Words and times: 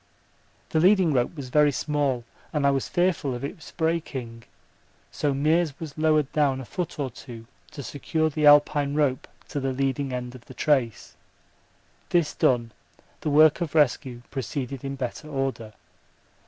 The 0.69 0.79
leading 0.79 1.13
rope 1.13 1.35
was 1.35 1.49
very 1.49 1.71
small 1.71 2.23
and 2.51 2.65
I 2.65 2.71
was 2.71 2.87
fearful 2.89 3.35
of 3.35 3.43
its 3.43 3.69
breaking, 3.71 4.45
so 5.11 5.31
Meares 5.31 5.79
was 5.79 5.95
lowered 5.95 6.31
down 6.31 6.59
a 6.59 6.65
foot 6.65 6.97
or 6.97 7.11
two 7.11 7.45
to 7.69 7.83
secure 7.83 8.27
the 8.31 8.47
Alpine 8.47 8.95
rope 8.95 9.27
to 9.49 9.59
the 9.59 9.71
leading 9.71 10.11
end 10.11 10.33
of 10.33 10.45
the 10.45 10.55
trace; 10.55 11.15
this 12.09 12.33
done, 12.33 12.71
the 13.19 13.29
work 13.29 13.61
of 13.61 13.75
rescue 13.75 14.23
proceeded 14.31 14.83
in 14.83 14.95
better 14.95 15.27
order. 15.27 15.71